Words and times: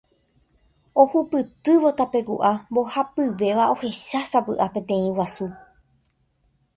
Ohupytývo 1.01 1.89
tapeku'a 1.99 2.51
mbohapyvéva 2.71 3.63
ohechásapy'a 3.73 4.65
peteĩ 4.73 5.09
guasu. 5.15 5.47